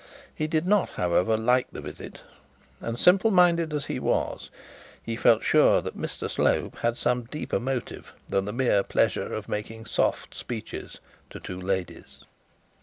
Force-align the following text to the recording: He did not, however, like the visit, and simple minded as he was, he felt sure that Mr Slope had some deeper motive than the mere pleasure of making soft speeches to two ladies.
He 0.33 0.47
did 0.47 0.65
not, 0.65 0.89
however, 0.89 1.37
like 1.37 1.67
the 1.71 1.79
visit, 1.79 2.23
and 2.79 2.97
simple 2.97 3.29
minded 3.29 3.71
as 3.71 3.85
he 3.85 3.99
was, 3.99 4.49
he 5.03 5.15
felt 5.15 5.43
sure 5.43 5.79
that 5.79 5.95
Mr 5.95 6.27
Slope 6.27 6.77
had 6.77 6.97
some 6.97 7.25
deeper 7.25 7.59
motive 7.59 8.11
than 8.27 8.45
the 8.45 8.51
mere 8.51 8.81
pleasure 8.81 9.31
of 9.31 9.47
making 9.47 9.85
soft 9.85 10.33
speeches 10.33 10.99
to 11.29 11.39
two 11.39 11.61
ladies. 11.61 12.21